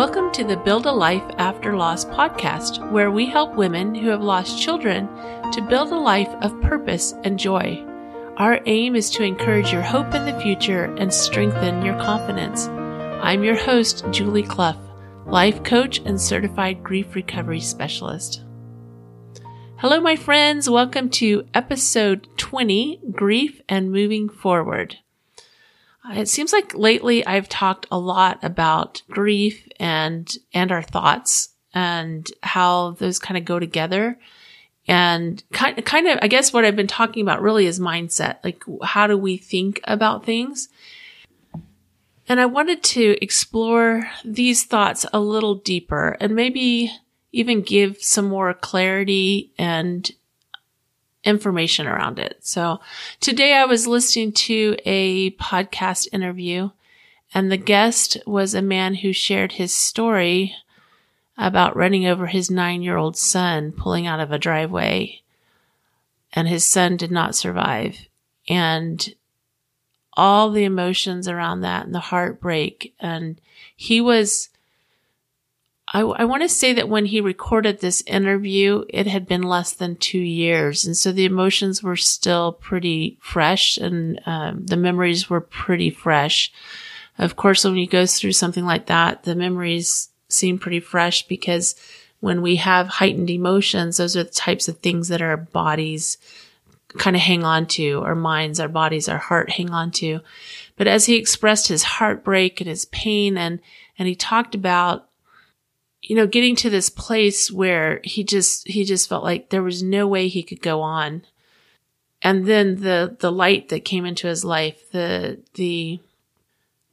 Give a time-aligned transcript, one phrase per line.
[0.00, 4.22] Welcome to the Build a Life After Loss podcast, where we help women who have
[4.22, 5.06] lost children
[5.52, 7.84] to build a life of purpose and joy.
[8.38, 12.66] Our aim is to encourage your hope in the future and strengthen your confidence.
[12.66, 14.80] I'm your host, Julie Clough,
[15.26, 18.42] life coach and certified grief recovery specialist.
[19.76, 20.70] Hello, my friends.
[20.70, 24.96] Welcome to episode 20 Grief and Moving Forward.
[26.04, 31.50] Uh, it seems like lately I've talked a lot about grief and, and our thoughts
[31.74, 34.18] and how those kind of go together.
[34.88, 38.38] And kind of, kind of, I guess what I've been talking about really is mindset.
[38.42, 40.68] Like, how do we think about things?
[42.28, 46.92] And I wanted to explore these thoughts a little deeper and maybe
[47.32, 50.10] even give some more clarity and
[51.24, 52.38] information around it.
[52.40, 52.80] So
[53.20, 56.70] today I was listening to a podcast interview
[57.34, 60.54] and the guest was a man who shared his story
[61.36, 65.20] about running over his nine year old son pulling out of a driveway
[66.32, 68.06] and his son did not survive.
[68.48, 69.14] And
[70.14, 72.94] all the emotions around that and the heartbreak.
[73.00, 73.40] And
[73.74, 74.49] he was
[75.92, 79.72] I, I want to say that when he recorded this interview, it had been less
[79.72, 80.84] than two years.
[80.84, 86.52] And so the emotions were still pretty fresh and um, the memories were pretty fresh.
[87.18, 91.74] Of course, when you go through something like that, the memories seem pretty fresh because
[92.20, 96.18] when we have heightened emotions, those are the types of things that our bodies
[96.98, 100.20] kind of hang on to, our minds, our bodies, our heart hang on to.
[100.76, 103.60] But as he expressed his heartbreak and his pain and,
[103.98, 105.09] and he talked about
[106.02, 109.82] you know, getting to this place where he just, he just felt like there was
[109.82, 111.22] no way he could go on.
[112.22, 116.00] And then the, the light that came into his life, the, the,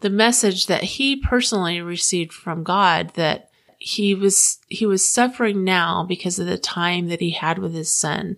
[0.02, 6.04] the message that he personally received from God that he was, he was suffering now
[6.04, 8.38] because of the time that he had with his son,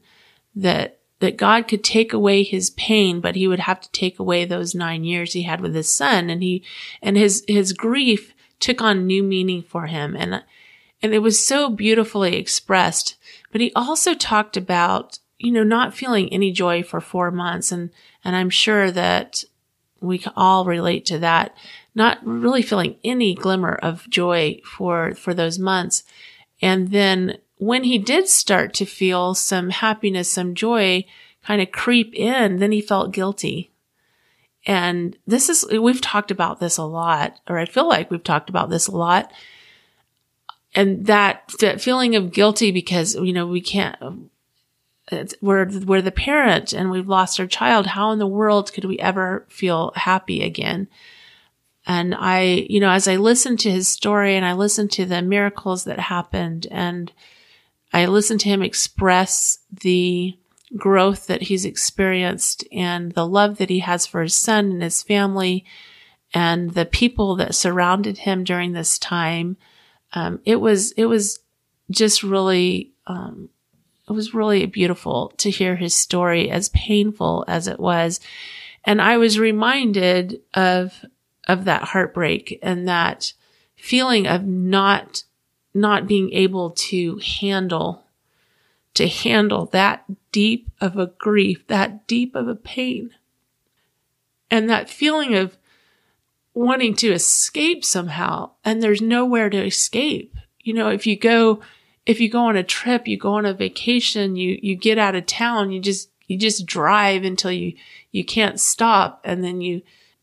[0.55, 4.45] that, that God could take away his pain, but he would have to take away
[4.45, 6.29] those nine years he had with his son.
[6.29, 6.63] And he,
[7.01, 10.15] and his, his grief took on new meaning for him.
[10.15, 10.43] And,
[11.01, 13.15] and it was so beautifully expressed.
[13.51, 17.71] But he also talked about, you know, not feeling any joy for four months.
[17.71, 17.89] And,
[18.23, 19.43] and I'm sure that
[20.01, 21.55] we all relate to that.
[21.95, 26.03] Not really feeling any glimmer of joy for, for those months.
[26.61, 31.05] And then when he did start to feel some happiness, some joy
[31.43, 33.71] kind of creep in, then he felt guilty.
[34.65, 38.49] And this is, we've talked about this a lot, or I feel like we've talked
[38.49, 39.31] about this a lot
[40.75, 43.97] and that, that feeling of guilty because, you know, we can't,
[45.41, 47.87] we're, we're the parent and we've lost our child.
[47.87, 50.87] How in the world could we ever feel happy again?
[51.87, 55.23] And I, you know, as I listened to his story and I listened to the
[55.23, 57.11] miracles that happened and
[57.91, 60.37] I listened to him express the
[60.77, 65.01] growth that he's experienced and the love that he has for his son and his
[65.01, 65.65] family
[66.33, 69.57] and the people that surrounded him during this time
[70.13, 71.39] um, it was it was
[71.91, 73.49] just really um,
[74.07, 78.19] it was really beautiful to hear his story, as painful as it was,
[78.85, 81.05] and I was reminded of
[81.47, 83.33] of that heartbreak and that
[83.75, 85.23] feeling of not
[85.73, 88.03] not being able to handle
[88.95, 93.11] to handle that deep of a grief, that deep of a pain.
[94.51, 95.58] And that feeling of
[96.53, 100.35] wanting to escape somehow and there's nowhere to escape.
[100.59, 101.61] You know, if you go,
[102.05, 105.15] if you go on a trip, you go on a vacation, you, you get out
[105.15, 107.73] of town, you just, you just drive until you,
[108.11, 109.81] you can't stop and then you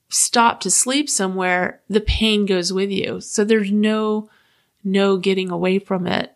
[0.08, 3.20] stop to sleep somewhere, the pain goes with you.
[3.20, 4.28] So there's no,
[4.84, 6.32] no getting away from it.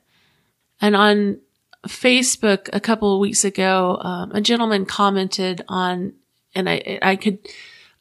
[0.80, 1.40] And on
[1.86, 6.15] Facebook a couple of weeks ago, um, a gentleman commented on,
[6.54, 7.38] and I, I could,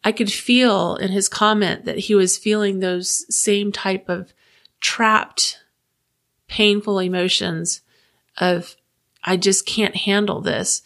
[0.03, 4.33] I could feel in his comment that he was feeling those same type of
[4.79, 5.59] trapped,
[6.47, 7.81] painful emotions
[8.37, 8.75] of,
[9.23, 10.81] I just can't handle this.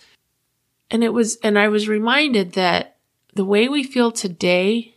[0.89, 2.97] And it was, and I was reminded that
[3.33, 4.95] the way we feel today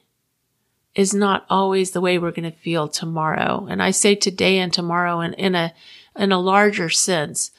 [0.94, 3.66] is not always the way we're going to feel tomorrow.
[3.68, 5.74] And I say today and tomorrow in, in a,
[6.16, 7.50] in a larger sense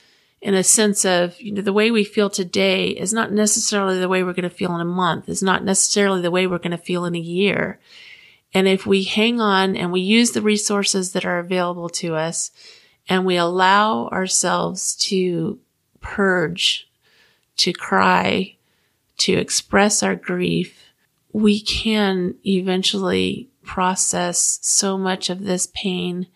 [0.47, 4.07] in a sense of, you know, the way we feel today is not necessarily the
[4.07, 5.27] way we're going to feel in a month.
[5.27, 7.81] It's not necessarily the way we're going to feel in a year.
[8.53, 12.51] And if we hang on and we use the resources that are available to us
[13.09, 15.59] and we allow ourselves to
[15.99, 16.87] purge,
[17.57, 18.55] to cry,
[19.17, 20.85] to express our grief,
[21.33, 26.27] we can eventually process so much of this pain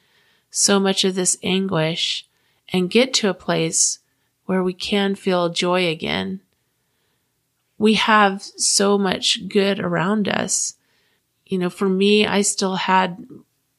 [0.52, 2.28] so much of this anguish
[2.72, 4.00] and get to a place
[4.45, 6.41] where we can feel joy again.
[7.77, 10.75] We have so much good around us.
[11.45, 13.25] You know, for me, I still had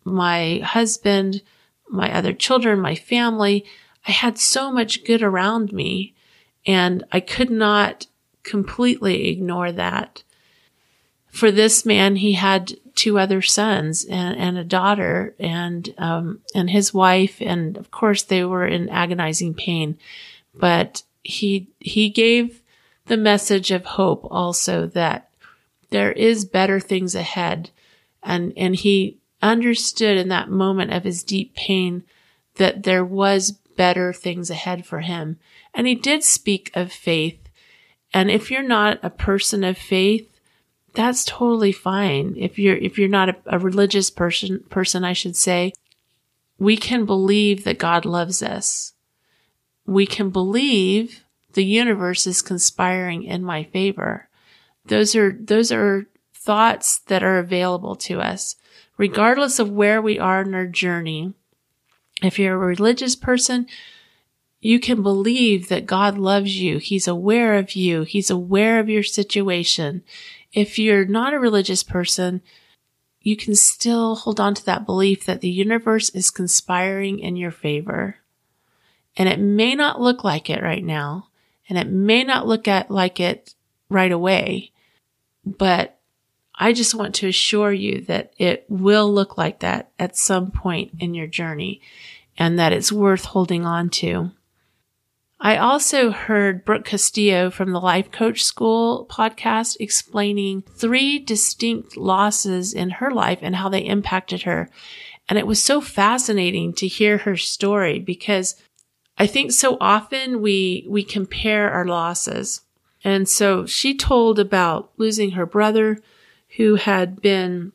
[0.05, 1.43] my husband,
[1.89, 3.65] my other children, my family.
[4.07, 6.15] I had so much good around me
[6.67, 8.07] and I could not
[8.43, 10.23] completely ignore that.
[11.29, 16.69] For this man, he had two other sons and, and a daughter and, um, and
[16.69, 17.41] his wife.
[17.41, 19.99] And of course they were in agonizing pain,
[20.55, 22.63] but he, he gave
[23.07, 25.31] the message of hope also that
[25.91, 27.71] there is better things ahead.
[28.23, 32.05] And, and he understood in that moment of his deep pain
[32.57, 35.39] that there was better things ahead for him.
[35.75, 37.39] And he did speak of faith.
[38.13, 40.29] And if you're not a person of faith,
[40.95, 42.35] that's totally fine.
[42.37, 45.73] If you're, if you're not a, a religious person, person, I should say,
[46.59, 48.93] we can believe that God loves us.
[49.87, 54.29] We can believe the universe is conspiring in my favor.
[54.87, 58.57] Those are, those are thoughts that are available to us,
[58.97, 61.35] regardless of where we are in our journey.
[62.23, 63.67] If you're a religious person,
[64.61, 66.79] you can believe that God loves you.
[66.79, 68.03] He's aware of you.
[68.03, 70.05] He's aware of your situation.
[70.53, 72.43] If you're not a religious person,
[73.21, 77.51] you can still hold on to that belief that the universe is conspiring in your
[77.51, 78.17] favor.
[79.17, 81.29] And it may not look like it right now,
[81.69, 83.55] and it may not look at like it
[83.89, 84.73] right away,
[85.45, 85.99] but
[86.55, 90.93] I just want to assure you that it will look like that at some point
[91.01, 91.81] in your journey
[92.39, 94.33] and that it's worth holding on to.
[95.41, 102.73] I also heard Brooke Castillo from the Life Coach School podcast explaining three distinct losses
[102.73, 104.71] in her life and how they impacted her.
[105.29, 108.55] And it was so fascinating to hear her story because
[109.19, 112.63] I think so often we, we compare our losses.
[113.05, 115.99] And so she told about losing her brother
[116.57, 117.73] who had been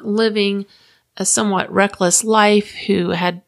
[0.00, 0.66] living
[1.16, 3.42] a somewhat reckless life, who had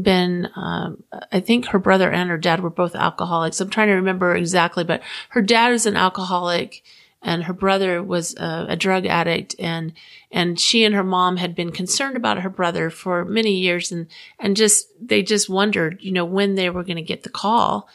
[0.00, 1.02] been, um,
[1.32, 3.60] I think her brother and her dad were both alcoholics.
[3.60, 6.82] I'm trying to remember exactly, but her dad was an alcoholic
[7.24, 9.92] and her brother was a, a, drug addict and
[10.30, 14.06] and she and her mom had been concerned about her brother for many years and
[14.38, 17.88] and just they just wondered you know when they were going to get the call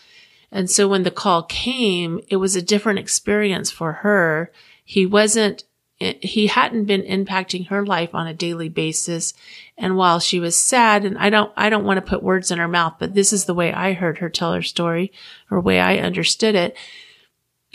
[0.52, 4.52] and so when the call came it was a different experience for her
[4.84, 5.64] he wasn't
[6.02, 9.36] eh, he hadn't been impacting her life on a daily basis.
[9.78, 12.58] And while she was sad, and I don't, I don't want to put words in
[12.58, 15.14] her mouth, but this is the way I heard her tell her story
[15.52, 16.76] or way I understood it.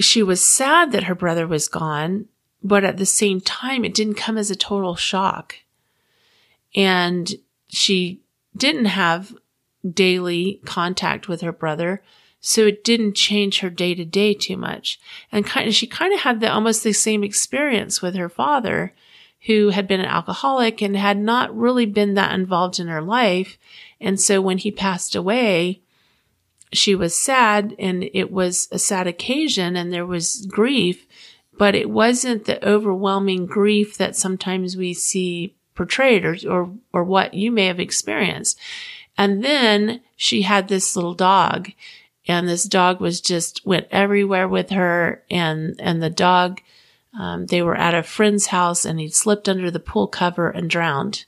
[0.01, 2.27] She was sad that her brother was gone,
[2.63, 5.57] but at the same time, it didn't come as a total shock.
[6.75, 7.33] And
[7.69, 8.21] she
[8.57, 9.35] didn't have
[9.89, 12.03] daily contact with her brother.
[12.41, 15.01] So it didn't change her day to day too much.
[15.33, 18.95] And kind of, she kind of had the almost the same experience with her father,
[19.47, 23.59] who had been an alcoholic and had not really been that involved in her life.
[24.01, 25.83] And so when he passed away,
[26.73, 31.07] she was sad and it was a sad occasion and there was grief,
[31.57, 37.35] but it wasn't the overwhelming grief that sometimes we see portrayed or, or, or what
[37.35, 38.59] you may have experienced.
[39.17, 41.71] And then she had this little dog
[42.27, 46.61] and this dog was just went everywhere with her and and the dog
[47.19, 50.69] um, they were at a friend's house and he slipped under the pool cover and
[50.69, 51.25] drowned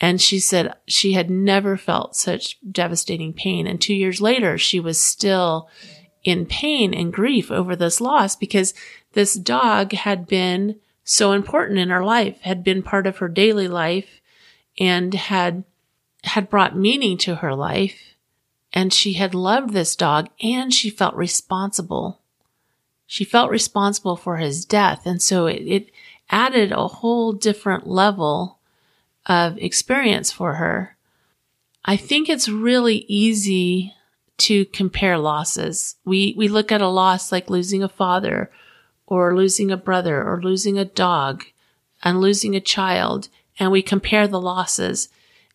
[0.00, 4.80] and she said she had never felt such devastating pain and two years later she
[4.80, 5.68] was still
[6.22, 8.74] in pain and grief over this loss because
[9.12, 13.68] this dog had been so important in her life had been part of her daily
[13.68, 14.20] life
[14.78, 15.64] and had
[16.24, 18.10] had brought meaning to her life
[18.72, 22.20] and she had loved this dog and she felt responsible.
[23.06, 25.06] She felt responsible for his death.
[25.06, 25.90] And so it, it
[26.30, 28.59] added a whole different level
[29.26, 30.96] of experience for her.
[31.84, 33.94] I think it's really easy
[34.38, 35.96] to compare losses.
[36.04, 38.50] We, we look at a loss like losing a father
[39.06, 41.44] or losing a brother or losing a dog
[42.02, 45.08] and losing a child and we compare the losses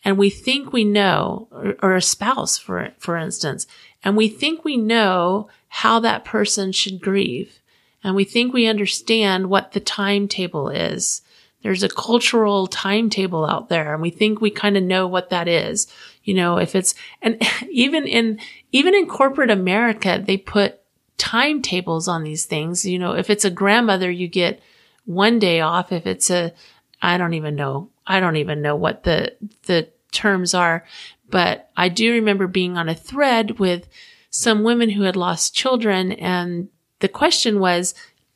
[0.05, 3.65] and we think we know, or, or, a spouse, for, for instance,
[4.03, 7.60] and we think we know how that person should grieve.
[8.03, 11.24] And we think we understand what the timetable is.
[11.65, 15.48] There's a cultural timetable out there and we think we kind of know what that
[15.48, 15.88] is.
[16.24, 16.93] You know, if it's,
[17.24, 17.41] and
[17.72, 18.39] even in,
[18.72, 20.79] even in corporate America, they put
[21.17, 22.86] timetables on these things.
[22.86, 24.62] You know, if it's a grandmother, you get
[25.05, 25.91] one day off.
[25.91, 26.53] If it's a,
[27.01, 27.89] I don't even know.
[28.05, 30.86] I don't even know what the, the terms are,
[31.31, 33.88] but I do remember being on a thread with
[34.29, 36.69] some women who had lost children and
[37.00, 37.95] the question was,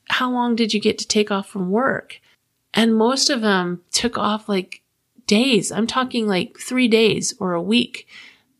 [0.09, 2.19] how long did you get to take off from work?
[2.73, 4.81] And most of them took off like
[5.25, 5.71] days.
[5.71, 8.07] I'm talking like three days or a week.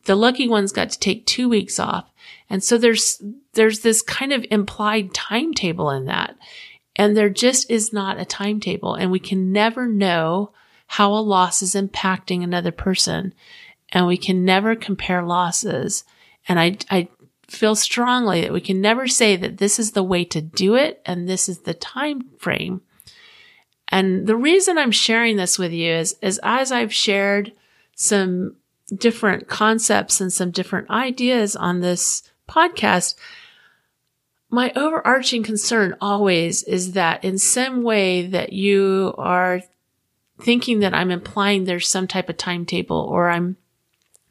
[0.04, 2.10] The lucky ones got to take two weeks off.
[2.48, 6.36] And so there's, there's this kind of implied timetable in that.
[6.96, 10.52] And there just is not a timetable and we can never know
[10.86, 13.32] how a loss is impacting another person.
[13.90, 16.04] And we can never compare losses.
[16.48, 17.08] And I, I
[17.48, 21.00] feel strongly that we can never say that this is the way to do it
[21.04, 22.82] and this is the time frame.
[23.90, 27.52] And the reason I'm sharing this with you is, is as I've shared
[27.94, 28.56] some
[28.94, 33.14] different concepts and some different ideas on this podcast,
[34.48, 39.62] my overarching concern always is that in some way that you are
[40.40, 43.56] thinking that I'm implying there's some type of timetable or I'm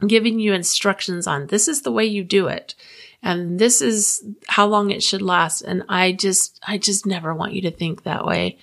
[0.06, 2.74] giving you instructions on this is the way you do it
[3.22, 5.62] and this is how long it should last.
[5.62, 8.58] And I just, I just never want you to think that way.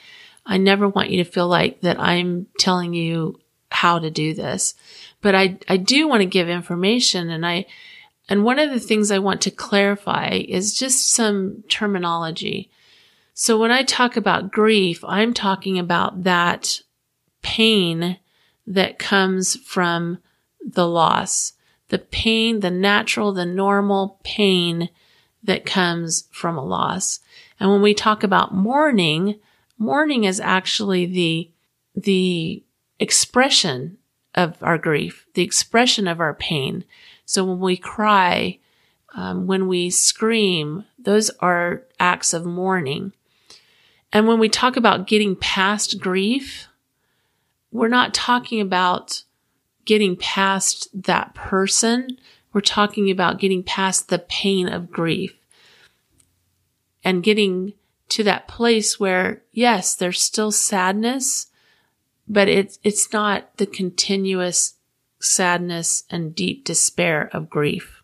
[0.46, 4.74] I never want you to feel like that I'm telling you how to do this,
[5.20, 7.66] but I, I do want to give information and I,
[8.28, 12.70] and one of the things I want to clarify is just some terminology.
[13.34, 16.80] So when I talk about grief, I'm talking about that
[17.42, 18.18] pain
[18.66, 20.18] that comes from
[20.64, 21.52] the loss
[21.88, 24.88] the pain, the natural, the normal pain
[25.42, 27.20] that comes from a loss.
[27.60, 29.38] And when we talk about mourning,
[29.78, 31.50] mourning is actually the,
[31.94, 32.62] the
[32.98, 33.98] expression
[34.34, 36.84] of our grief, the expression of our pain.
[37.24, 38.58] So when we cry,
[39.14, 43.12] um, when we scream, those are acts of mourning.
[44.12, 46.68] And when we talk about getting past grief,
[47.72, 49.24] we're not talking about
[49.84, 52.18] getting past that person.
[52.52, 55.34] We're talking about getting past the pain of grief
[57.04, 57.72] and getting
[58.08, 61.46] to that place where, yes, there's still sadness,
[62.28, 64.74] but it's, it's not the continuous
[65.20, 68.02] sadness and deep despair of grief.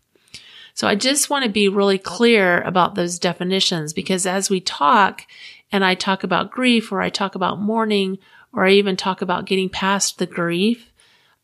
[0.73, 5.25] So I just want to be really clear about those definitions because as we talk
[5.71, 8.17] and I talk about grief or I talk about mourning
[8.51, 10.91] or I even talk about getting past the grief,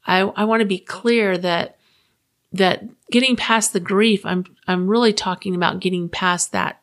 [0.05, 1.75] I, I want to be clear that
[2.51, 6.81] that getting past the grief, I'm I'm really talking about getting past that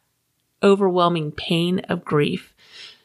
[0.62, 2.54] overwhelming pain of grief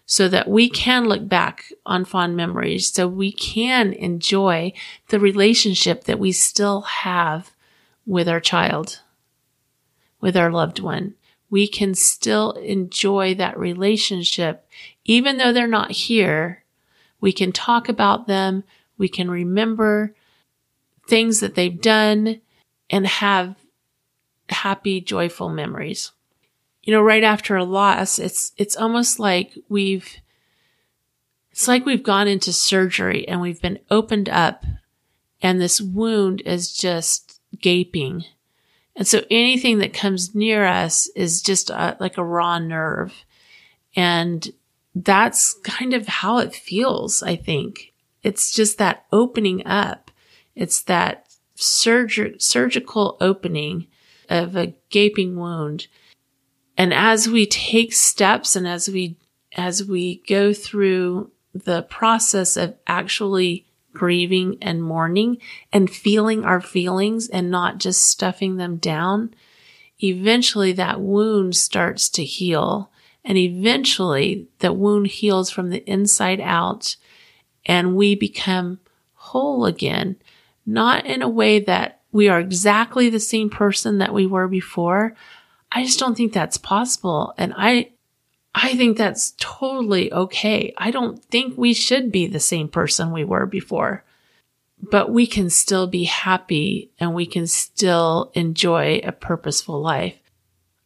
[0.05, 4.73] so that we can look back on fond memories, so we can enjoy
[5.07, 7.51] the relationship that we still have
[8.05, 8.99] with our child,
[10.19, 11.15] with our loved one.
[11.49, 14.67] We can still enjoy that relationship,
[15.05, 16.65] even though they're not here.
[17.21, 18.65] We can talk about them.
[18.97, 20.13] We can remember
[21.07, 22.41] things that they've done
[22.89, 23.55] and have
[24.49, 26.11] happy, joyful memories.
[26.83, 30.17] You know, right after a loss, it's, it's almost like we've,
[31.51, 34.65] it's like we've gone into surgery and we've been opened up
[35.41, 38.25] and this wound is just gaping.
[38.95, 43.13] And so anything that comes near us is just a, like a raw nerve.
[43.95, 44.49] And
[44.93, 47.93] that's kind of how it feels, I think.
[48.23, 50.11] It's just that opening up.
[50.55, 53.87] It's that surg- surgical opening
[54.29, 55.87] of a gaping wound.
[56.81, 59.15] And as we take steps and as we,
[59.55, 65.37] as we go through the process of actually grieving and mourning
[65.71, 69.31] and feeling our feelings and not just stuffing them down,
[70.01, 72.89] eventually that wound starts to heal.
[73.23, 76.95] And eventually the wound heals from the inside out
[77.63, 78.79] and we become
[79.13, 80.15] whole again,
[80.65, 85.15] not in a way that we are exactly the same person that we were before.
[85.71, 87.33] I just don't think that's possible.
[87.37, 87.91] And I,
[88.53, 90.73] I think that's totally okay.
[90.77, 94.03] I don't think we should be the same person we were before,
[94.81, 100.17] but we can still be happy and we can still enjoy a purposeful life.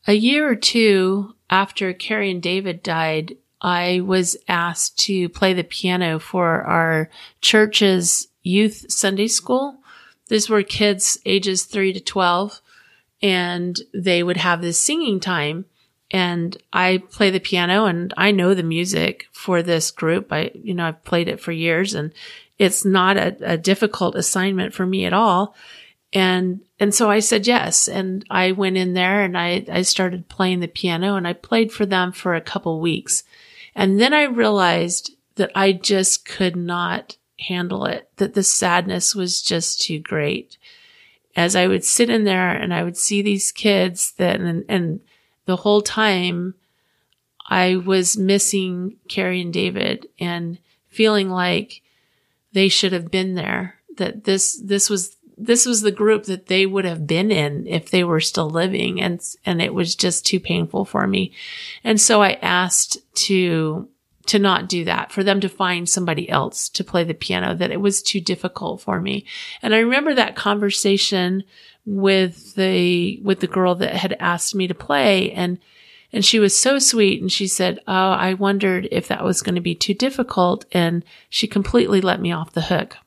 [0.07, 5.63] A year or two after Carrie and David died, I was asked to play the
[5.63, 7.09] piano for our
[7.41, 9.77] church's youth Sunday school.
[10.27, 12.61] These were kids ages three to 12
[13.21, 15.65] and they would have this singing time.
[16.11, 20.31] And I play the piano and I know the music for this group.
[20.31, 22.13] I, you know, I've played it for years and
[22.59, 25.55] it's not a, a difficult assignment for me at all.
[26.13, 27.87] And, and so I said yes.
[27.87, 31.73] And I went in there and I, I started playing the piano and I played
[31.73, 33.23] for them for a couple weeks.
[33.73, 39.41] And then I realized that I just could not handle it, that the sadness was
[39.41, 40.57] just too great.
[41.35, 45.01] As I would sit in there and I would see these kids that, and, and
[45.45, 46.55] the whole time
[47.47, 51.81] I was missing Carrie and David and feeling like
[52.53, 56.65] they should have been there, that this, this was, this was the group that they
[56.65, 59.01] would have been in if they were still living.
[59.01, 61.33] And, and it was just too painful for me.
[61.83, 63.89] And so I asked to
[64.27, 67.71] to not do that, for them to find somebody else to play the piano, that
[67.71, 69.25] it was too difficult for me.
[69.61, 71.43] And I remember that conversation
[71.85, 75.59] with the, with the girl that had asked me to play and,
[76.11, 79.55] and she was so sweet and she said, Oh, I wondered if that was going
[79.55, 80.65] to be too difficult.
[80.71, 82.97] And she completely let me off the hook.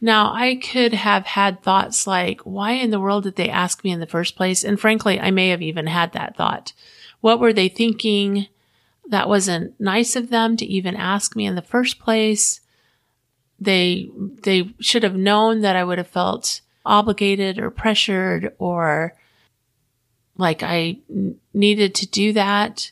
[0.00, 3.90] Now I could have had thoughts like, why in the world did they ask me
[3.90, 4.64] in the first place?
[4.64, 6.72] And frankly, I may have even had that thought.
[7.20, 8.46] What were they thinking?
[9.12, 12.62] That wasn't nice of them to even ask me in the first place.
[13.60, 14.10] They,
[14.42, 19.14] they should have known that I would have felt obligated or pressured or
[20.38, 20.96] like I
[21.52, 22.90] needed to do that.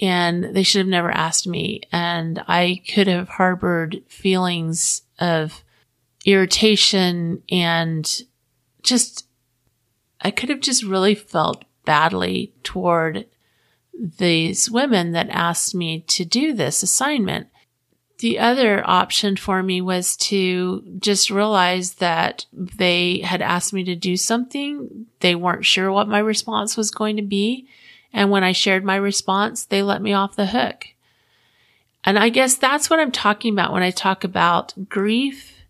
[0.00, 1.82] And they should have never asked me.
[1.92, 5.62] And I could have harbored feelings of
[6.24, 8.22] irritation and
[8.82, 9.26] just,
[10.22, 13.26] I could have just really felt badly toward
[14.00, 17.48] these women that asked me to do this assignment.
[18.18, 23.94] The other option for me was to just realize that they had asked me to
[23.94, 25.06] do something.
[25.20, 27.66] They weren't sure what my response was going to be.
[28.12, 30.86] And when I shared my response, they let me off the hook.
[32.04, 35.62] And I guess that's what I'm talking about when I talk about grief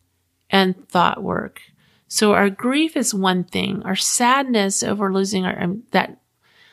[0.49, 1.61] and thought work.
[2.07, 3.83] So our grief is one thing.
[3.85, 6.20] Our sadness over losing our, um, that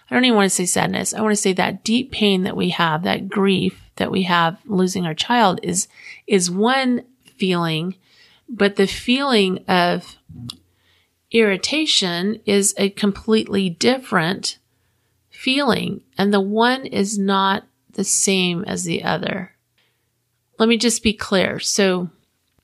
[0.10, 1.14] I don't even want to say sadness.
[1.14, 4.58] I want to say that deep pain that we have, that grief that we have
[4.66, 5.88] losing our child is,
[6.28, 7.04] is one
[7.36, 7.96] feeling,
[8.48, 10.17] but the feeling of
[11.32, 14.60] irritation is a completely different
[15.30, 16.02] feeling.
[16.17, 19.54] And the one is not the same as the other.
[20.58, 21.60] Let me just be clear.
[21.60, 22.10] So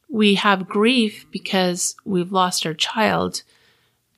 [0.09, 3.43] we have grief because we've lost our child.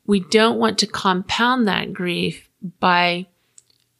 [0.05, 2.49] We don't want to compound that grief
[2.79, 3.27] by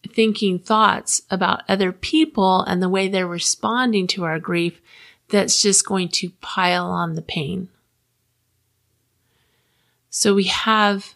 [0.07, 4.81] thinking thoughts about other people and the way they're responding to our grief
[5.29, 7.69] that's just going to pile on the pain.
[10.09, 11.15] So we have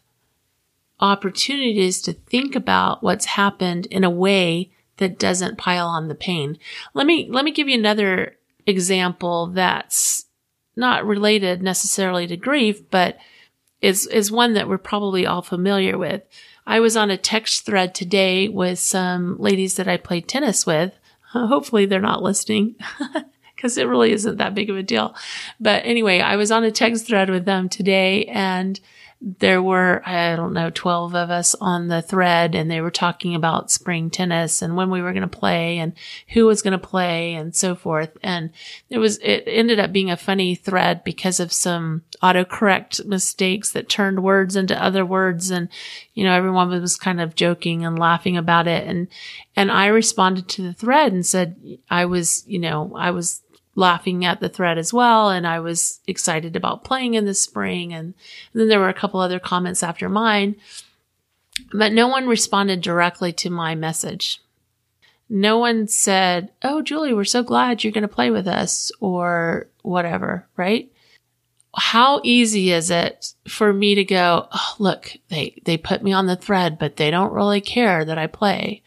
[1.00, 6.58] opportunities to think about what's happened in a way that doesn't pile on the pain.
[6.94, 8.36] Let me, let me give you another
[8.66, 10.26] example that's
[10.76, 13.18] not related necessarily to grief, but
[13.82, 16.24] is, is one that we're probably all familiar with.
[16.70, 20.94] I was on a text thread today with some ladies that I played tennis with.
[21.34, 22.76] Uh, hopefully they're not listening
[23.56, 25.16] because it really isn't that big of a deal.
[25.60, 28.80] But anyway, I was on a text thread with them today and
[29.22, 33.36] there were, I don't know, 12 of us on the thread and they were talking
[33.36, 35.92] about spring tennis and when we were going to play and
[36.30, 38.18] who was going to play and so forth.
[38.24, 38.52] And
[38.90, 43.90] it was, it ended up being a funny thread because of some autocorrect mistakes that
[43.90, 45.52] turned words into other words.
[45.52, 45.68] And,
[46.14, 48.88] you know, everyone was kind of joking and laughing about it.
[48.88, 49.10] And,
[49.54, 51.58] and I responded to the thread and said,
[51.90, 53.42] I was, you know, I was
[53.80, 55.30] laughing at the thread as well.
[55.30, 57.94] And I was excited about playing in the spring.
[57.94, 58.14] And,
[58.54, 60.56] and then there were a couple other comments after mine,
[61.74, 64.42] but no one responded directly to my message.
[65.30, 69.68] No one said, Oh, Julie, we're so glad you're going to play with us or
[69.82, 70.92] whatever, right?
[71.76, 76.26] How easy is it for me to go, oh, look, they, they put me on
[76.26, 78.82] the thread, but they don't really care that I play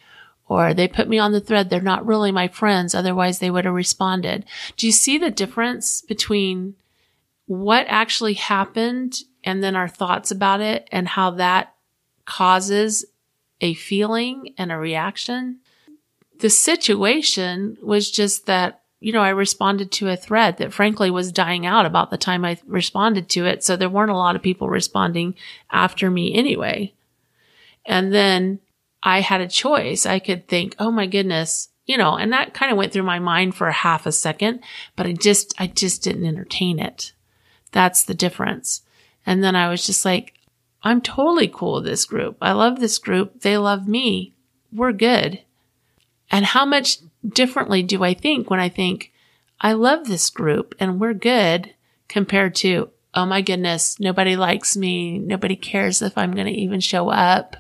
[0.53, 1.71] or they put me on the thread.
[1.71, 2.95] They're not really my friends.
[2.95, 4.45] Otherwise they would have responded.
[4.77, 6.75] Do you see the difference between
[7.47, 11.75] what actually happened and then our thoughts about it and how that
[12.25, 13.05] causes
[13.61, 15.59] a feeling and a reaction?
[16.41, 21.33] The situation was just that, you know, I responded to a thread that frankly was
[21.33, 23.65] dying out about the time I responded to it.
[23.65, 25.35] So there weren't a lot of people responding
[25.71, 26.93] after me anyway.
[27.85, 28.61] And then
[29.03, 30.07] I had a choice.
[30.07, 33.19] I could think, oh my goodness, you know, and that kind of went through my
[33.19, 34.61] mind for a half a second,
[34.97, 37.13] but I just, I just didn't entertain it.
[37.73, 38.83] That's the difference.
[39.27, 40.35] And then I was just like,
[40.83, 42.37] I'm totally cool with this group.
[42.41, 43.41] I love this group.
[43.41, 44.35] They love me.
[44.73, 45.41] We're good.
[46.31, 49.13] And how much differently do I think when I think,
[49.61, 51.75] I love this group and we're good
[52.09, 55.19] compared to, oh my goodness, nobody likes me.
[55.19, 57.57] Nobody cares if I'm going to even show up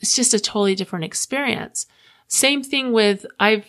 [0.00, 1.86] it's just a totally different experience.
[2.28, 3.66] Same thing with I've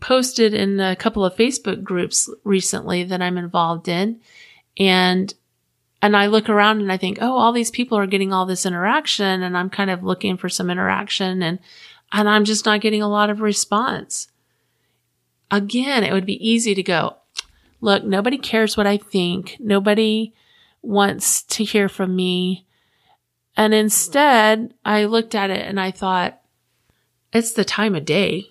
[0.00, 4.20] posted in a couple of Facebook groups recently that I'm involved in
[4.78, 5.32] and
[6.02, 8.66] and I look around and I think, "Oh, all these people are getting all this
[8.66, 11.58] interaction and I'm kind of looking for some interaction and
[12.12, 14.28] and I'm just not getting a lot of response."
[15.50, 17.16] Again, it would be easy to go,
[17.80, 19.56] "Look, nobody cares what I think.
[19.58, 20.34] Nobody
[20.82, 22.66] wants to hear from me."
[23.56, 26.40] And instead, I looked at it and I thought,
[27.32, 28.50] it's the time of day.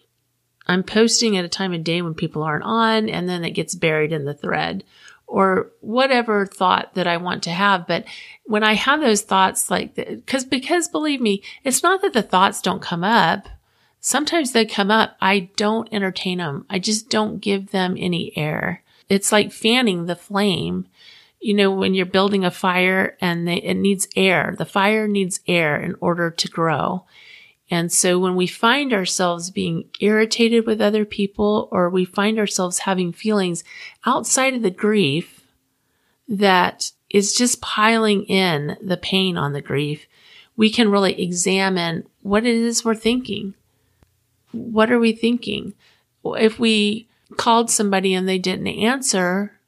[0.66, 3.76] I'm posting at a time of day when people aren't on and then it gets
[3.76, 4.84] buried in the thread
[5.28, 7.88] or whatever thought that I want to have.
[7.88, 8.06] But
[8.46, 12.62] when I have those thoughts like, cause, because believe me, it's not that the thoughts
[12.62, 13.48] don't come up.
[14.00, 15.16] Sometimes they come up.
[15.22, 16.66] I don't entertain them.
[16.70, 18.84] I just don't give them any air.
[19.10, 20.88] It's like fanning the flame.
[21.44, 25.42] You know, when you're building a fire and they, it needs air, the fire needs
[25.46, 27.04] air in order to grow.
[27.70, 32.80] And so when we find ourselves being irritated with other people or we find ourselves
[32.80, 33.66] having feelings
[34.06, 35.42] outside of the grief
[36.30, 40.08] that is just piling in the pain on the grief,
[40.56, 43.54] we can really examine what it is we're thinking.
[44.54, 45.74] What are we thinking?
[46.24, 49.60] If we called somebody and they didn't answer,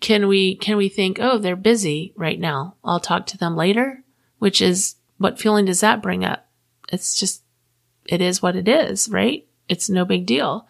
[0.00, 2.76] can we, can we think, oh, they're busy right now.
[2.84, 4.02] I'll talk to them later,
[4.38, 6.44] which is what feeling does that bring up?
[6.94, 7.42] it's just,
[8.06, 9.46] it is what it is, right?
[9.68, 10.68] It's no big deal.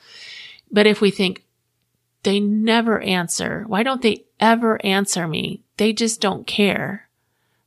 [0.70, 1.44] But if we think
[2.22, 5.62] they never answer, why don't they ever answer me?
[5.76, 7.08] They just don't care.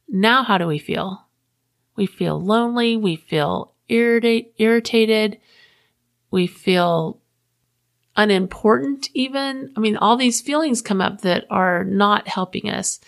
[0.10, 1.26] Now, how do we feel?
[1.96, 2.96] We feel lonely.
[2.98, 5.39] We feel irritate, irritated.
[6.32, 7.20] We feel
[8.17, 9.71] unimportant even.
[9.77, 12.99] I mean, all these feelings come up that are not helping us.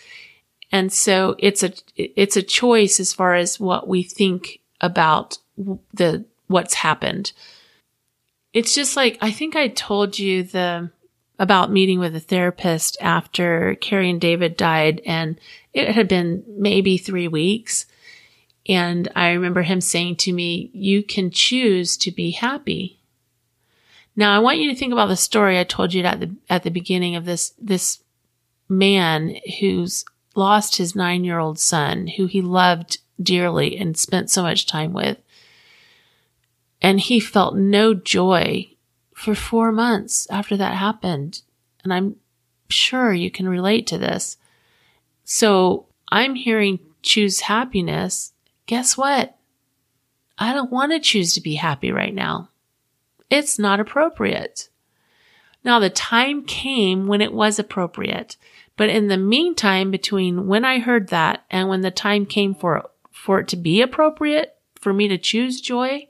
[0.71, 5.39] And so it's a, it's a choice as far as what we think about
[5.93, 7.33] the what's happened.
[8.53, 10.91] It's just like I think I told you the
[11.37, 15.39] about meeting with a therapist after Carrie and David died and
[15.73, 17.85] it had been maybe 3 weeks
[18.67, 22.98] and I remember him saying to me, "You can choose to be happy."
[24.19, 26.63] Now, I want you to think about the story I told you at the at
[26.63, 28.03] the beginning of this this
[28.67, 30.03] man who's
[30.35, 35.19] lost his 9-year-old son who he loved dearly and spent so much time with.
[36.81, 38.69] And he felt no joy
[39.15, 41.41] for four months after that happened.
[41.85, 42.17] And I'm
[42.69, 44.35] sure you can relate to this.
[45.23, 48.33] So I'm hearing choose happiness.
[48.65, 49.37] Guess what?
[50.37, 52.48] I don't want to choose to be happy right now.
[53.29, 54.69] It's not appropriate.
[55.63, 58.37] Now the time came when it was appropriate.
[58.79, 62.89] But in the meantime, between when I heard that and when the time came for
[63.11, 66.07] for it to be appropriate for me to choose joy.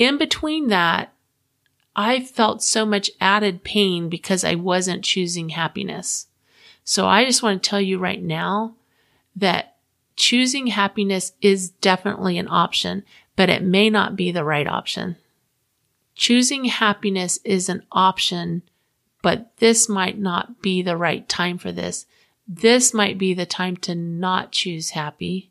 [0.00, 1.12] In between that,
[1.94, 6.26] I felt so much added pain because I wasn't choosing happiness.
[6.82, 8.74] So I just want to tell you right now
[9.36, 9.76] that
[10.16, 13.04] choosing happiness is definitely an option,
[13.36, 15.16] but it may not be the right option.
[16.18, 18.60] Choosing happiness is an option,
[19.22, 22.04] but this might not be the right time for this.
[22.46, 25.50] This might be the time to not choose happy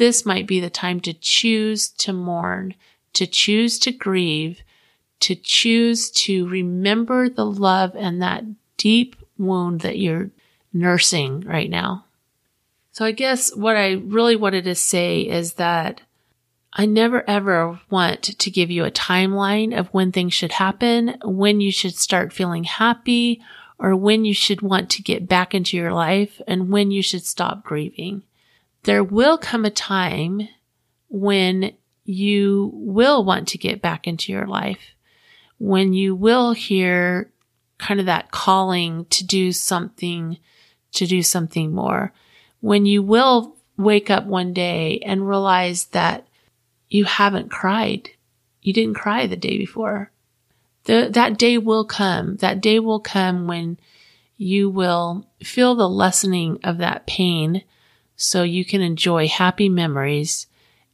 [0.00, 2.74] this might be the time to choose to mourn,
[3.12, 4.62] to choose to grieve,
[5.20, 8.44] to choose to remember the love and that
[8.78, 10.30] deep wound that you're
[10.72, 12.06] nursing right now.
[12.92, 16.00] So I guess what I really wanted to say is that
[16.72, 21.60] I never ever want to give you a timeline of when things should happen, when
[21.60, 23.42] you should start feeling happy,
[23.78, 27.24] or when you should want to get back into your life and when you should
[27.24, 28.22] stop grieving.
[28.84, 30.48] There will come a time
[31.08, 31.72] when
[32.04, 34.94] you will want to get back into your life,
[35.58, 37.30] when you will hear
[37.78, 40.38] kind of that calling to do something,
[40.92, 42.12] to do something more,
[42.60, 46.26] when you will wake up one day and realize that
[46.90, 48.10] you haven't cried.
[48.60, 50.10] You didn't cry the day before.
[50.84, 52.36] The, that day will come.
[52.36, 53.78] That day will come when
[54.36, 57.62] you will feel the lessening of that pain
[58.16, 60.46] so you can enjoy happy memories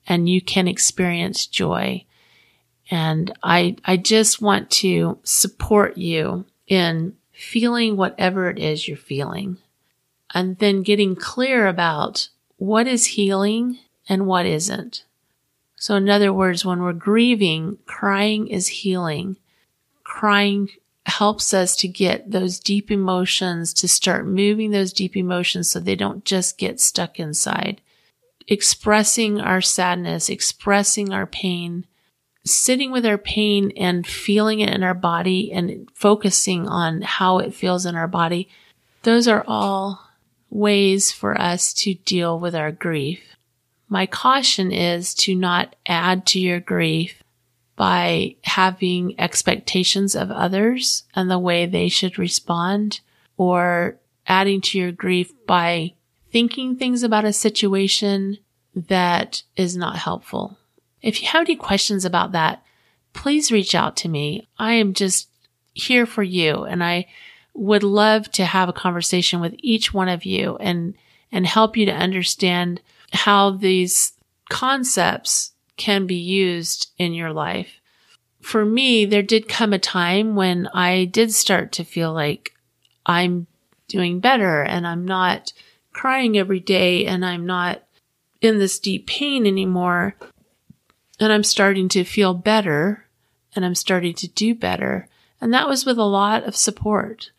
[0.07, 2.05] and you can experience joy.
[2.91, 9.59] And I, I just want to support you in feeling whatever it is you're feeling
[10.35, 12.29] and then getting clear about
[12.59, 13.79] what is healing
[14.09, 15.06] and what isn't.
[15.77, 19.37] So in other words, when we're grieving, crying is healing.
[20.05, 20.71] Crying
[21.05, 25.95] helps us to get those deep emotions to start moving those deep emotions so they
[25.95, 27.81] don't just get stuck inside.
[28.49, 31.87] Expressing our sadness, expressing our pain
[32.47, 37.55] sitting with our pain and feeling it in our body and focusing on how it
[37.55, 38.49] feels in our body,
[39.03, 40.11] those are all
[40.49, 43.36] ways for us to deal with our grief.
[43.89, 47.23] My caution is to not add to your grief
[47.77, 53.01] by having expectations of others and the way they should respond
[53.37, 55.93] or adding to your grief by
[56.33, 58.39] thinking things about a situation
[58.75, 60.59] that is not helpful.
[61.03, 62.63] If you have any questions about that,
[63.13, 64.49] please reach out to me.
[64.59, 65.29] I am just
[65.75, 67.07] here for you and I
[67.55, 70.95] would love to have a conversation with each one of you and
[71.33, 72.81] and help you to understand
[73.17, 74.13] how these
[74.49, 77.81] concepts can be used in your life.
[78.41, 82.55] For me, there did come a time when I did start to feel like
[83.05, 83.47] I'm
[83.89, 85.53] doing better and I'm not
[85.93, 87.83] crying every day and I'm not
[88.41, 90.15] in this deep pain anymore.
[91.19, 93.07] And I'm starting to feel better
[93.55, 95.09] and I'm starting to do better.
[95.41, 97.31] And that was with a lot of support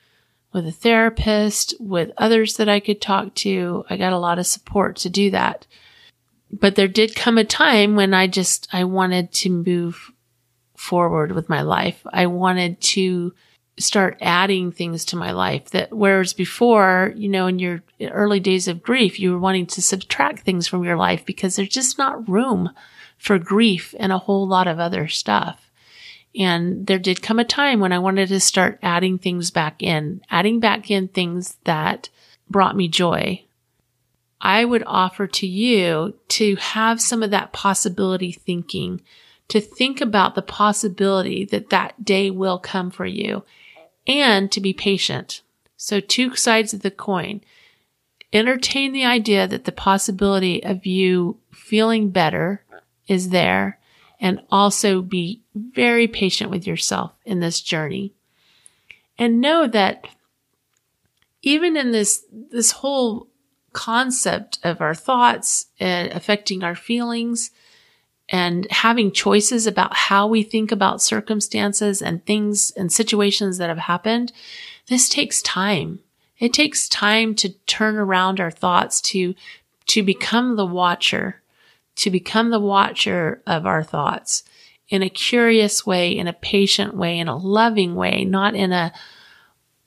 [0.54, 3.86] with a therapist, with others that I could talk to.
[3.90, 5.68] I got a lot of support to do that.
[6.52, 10.12] But there did come a time when I just, I wanted to move
[10.76, 12.02] forward with my life.
[12.12, 13.34] I wanted to
[13.80, 18.68] start adding things to my life that whereas before, you know, in your early days
[18.68, 22.28] of grief, you were wanting to subtract things from your life because there's just not
[22.28, 22.72] room
[23.18, 25.67] for grief and a whole lot of other stuff.
[26.38, 30.22] And there did come a time when I wanted to start adding things back in,
[30.30, 32.10] adding back in things that
[32.50, 33.44] brought me joy.
[34.40, 39.02] I would offer to you to have some of that possibility thinking,
[39.48, 43.44] to think about the possibility that that day will come for you
[44.06, 45.42] and to be patient.
[45.76, 47.42] So two sides of the coin.
[48.34, 52.64] Entertain the idea that the possibility of you feeling better
[53.08, 53.80] is there
[54.20, 58.14] and also be very patient with yourself in this journey.
[59.18, 60.08] And know that
[61.42, 63.28] even in this, this whole
[63.74, 67.52] concept of our thoughts and affecting our feelings,
[68.30, 73.78] and having choices about how we think about circumstances and things and situations that have
[73.78, 74.34] happened,
[74.88, 76.00] this takes time.
[76.38, 79.34] It takes time to turn around our thoughts to,
[79.88, 81.42] to become the watcher,
[81.98, 84.44] to become the watcher of our thoughts
[84.90, 88.94] in a curious way, in a patient way, in a loving way, not in a,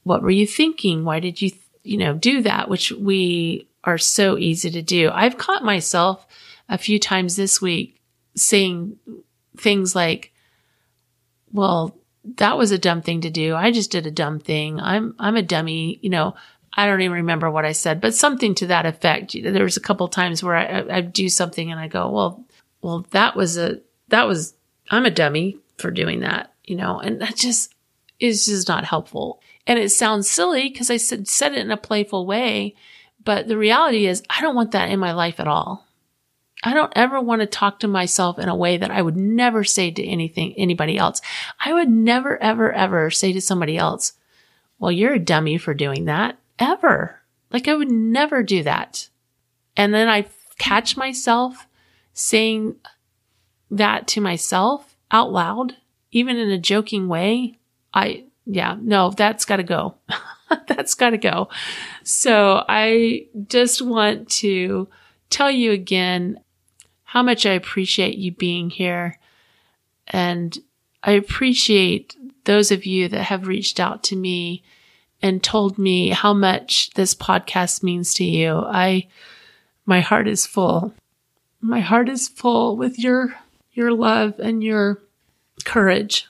[0.03, 1.05] what were you thinking?
[1.05, 1.51] Why did you,
[1.83, 2.69] you know, do that?
[2.69, 5.11] Which we are so easy to do.
[5.11, 6.27] I've caught myself
[6.69, 8.01] a few times this week
[8.37, 8.97] saying
[9.57, 10.33] things like,
[11.53, 11.97] well,
[12.37, 13.55] that was a dumb thing to do.
[13.55, 14.79] I just did a dumb thing.
[14.79, 15.99] I'm, I'm a dummy.
[16.03, 16.35] You know,
[16.75, 19.35] I don't even remember what I said, but something to that effect.
[19.41, 22.45] There was a couple times where I, I do something and I go, well,
[22.81, 24.55] well, that was a, that was,
[24.91, 27.75] I'm a dummy for doing that, you know, and that just
[28.19, 29.41] is just not helpful.
[29.67, 32.75] And it sounds silly because I said, said it in a playful way,
[33.25, 35.87] but the reality is I don't want that in my life at all.
[36.63, 39.65] I don't ever want to talk to myself in a way that I would never
[39.65, 41.23] say to anything, anybody else.
[41.59, 44.13] I would never, ever, ever say to somebody else,
[44.79, 47.21] well, you're a dummy for doing that ever.
[47.51, 49.09] Like I would never do that.
[49.77, 50.27] And then I
[50.59, 51.67] catch myself
[52.13, 52.77] saying
[53.71, 55.77] that to myself out loud,
[56.13, 57.59] even in a joking way.
[57.93, 59.95] I, yeah, no, that's got to go.
[60.69, 61.49] that's got to go.
[62.05, 64.89] So I just want to
[65.31, 66.41] tell you again
[67.05, 69.19] how much I appreciate you being here.
[70.09, 70.57] And
[71.03, 74.63] I appreciate those of you that have reached out to me
[75.23, 78.63] and told me how much this podcast means to you.
[78.67, 79.09] I,
[79.87, 80.95] my heart is full.
[81.61, 83.35] My heart is full with your,
[83.73, 85.03] your love and your
[85.65, 86.27] courage.